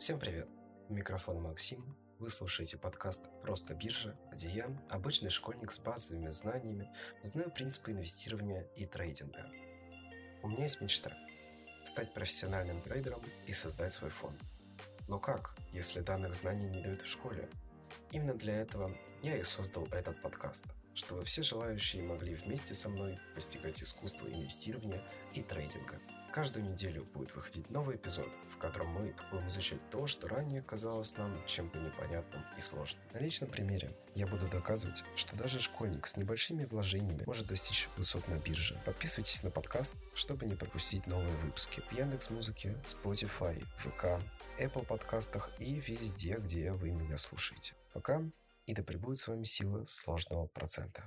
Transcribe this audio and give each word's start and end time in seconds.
Всем 0.00 0.18
привет! 0.18 0.48
У 0.88 0.94
микрофона 0.94 1.40
Максим. 1.40 1.94
Вы 2.18 2.30
слушаете 2.30 2.78
подкаст 2.78 3.26
«Просто 3.42 3.74
биржа», 3.74 4.18
где 4.32 4.48
я, 4.48 4.66
обычный 4.88 5.28
школьник 5.28 5.70
с 5.70 5.78
базовыми 5.78 6.30
знаниями, 6.30 6.90
знаю 7.22 7.50
принципы 7.50 7.90
инвестирования 7.90 8.62
и 8.76 8.86
трейдинга. 8.86 9.50
У 10.42 10.48
меня 10.48 10.62
есть 10.62 10.80
мечта– 10.80 11.12
стать 11.84 12.14
профессиональным 12.14 12.80
трейдером 12.80 13.20
и 13.46 13.52
создать 13.52 13.92
свой 13.92 14.08
фонд. 14.08 14.40
Но 15.06 15.18
как, 15.18 15.54
если 15.70 16.00
данных 16.00 16.34
знаний 16.34 16.70
не 16.70 16.82
дают 16.82 17.02
в 17.02 17.06
школе? 17.06 17.50
Именно 18.10 18.32
для 18.32 18.56
этого 18.56 18.96
я 19.22 19.36
и 19.36 19.42
создал 19.42 19.86
этот 19.88 20.22
подкаст, 20.22 20.64
чтобы 20.94 21.24
все 21.24 21.42
желающие 21.42 22.02
могли 22.02 22.34
вместе 22.36 22.72
со 22.72 22.88
мной 22.88 23.18
постигать 23.34 23.82
искусство 23.82 24.28
инвестирования 24.28 25.04
и 25.34 25.42
трейдинга– 25.42 26.00
Каждую 26.32 26.64
неделю 26.64 27.04
будет 27.12 27.34
выходить 27.34 27.68
новый 27.70 27.96
эпизод, 27.96 28.28
в 28.50 28.56
котором 28.56 28.88
мы 28.90 29.14
будем 29.32 29.48
изучать 29.48 29.80
то, 29.90 30.06
что 30.06 30.28
ранее 30.28 30.62
казалось 30.62 31.16
нам 31.16 31.34
чем-то 31.44 31.78
непонятным 31.80 32.44
и 32.56 32.60
сложным. 32.60 33.02
На 33.12 33.18
личном 33.18 33.50
примере 33.50 33.90
я 34.14 34.28
буду 34.28 34.46
доказывать, 34.46 35.02
что 35.16 35.34
даже 35.34 35.60
школьник 35.60 36.06
с 36.06 36.16
небольшими 36.16 36.66
вложениями 36.66 37.24
может 37.26 37.48
достичь 37.48 37.88
высот 37.96 38.28
на 38.28 38.34
бирже. 38.38 38.80
Подписывайтесь 38.84 39.42
на 39.42 39.50
подкаст, 39.50 39.94
чтобы 40.14 40.46
не 40.46 40.54
пропустить 40.54 41.08
новые 41.08 41.36
выпуски 41.38 41.80
в 41.80 41.92
Яндекс 41.92 42.30
Музыке, 42.30 42.76
Spotify, 42.84 43.64
ВК, 43.78 44.22
Apple 44.60 44.86
подкастах 44.86 45.50
и 45.58 45.80
везде, 45.80 46.36
где 46.38 46.70
вы 46.70 46.92
меня 46.92 47.16
слушаете. 47.16 47.74
Пока 47.92 48.22
и 48.66 48.72
да 48.72 48.84
пребудет 48.84 49.18
с 49.18 49.26
вами 49.26 49.42
сила 49.42 49.84
сложного 49.86 50.46
процента. 50.46 51.02